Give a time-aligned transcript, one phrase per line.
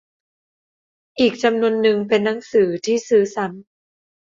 [1.19, 3.65] อีกจำนวนนึงเป็นหนังสือที่ซื้อซ้ำ